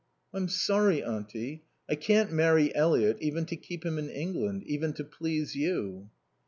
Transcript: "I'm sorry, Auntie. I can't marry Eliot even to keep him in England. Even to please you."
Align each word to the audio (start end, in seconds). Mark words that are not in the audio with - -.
"I'm 0.33 0.47
sorry, 0.47 1.03
Auntie. 1.03 1.63
I 1.87 1.93
can't 1.93 2.31
marry 2.31 2.73
Eliot 2.73 3.17
even 3.21 3.45
to 3.45 3.55
keep 3.55 3.85
him 3.85 3.99
in 3.99 4.09
England. 4.09 4.63
Even 4.63 4.93
to 4.93 5.03
please 5.03 5.55
you." 5.55 6.09